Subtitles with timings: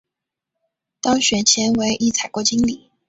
[0.99, 2.89] 当选前为一采购经理。